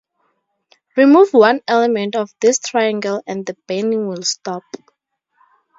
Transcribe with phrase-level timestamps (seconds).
[0.97, 4.63] Remove one element of this triangle and the burning will stop.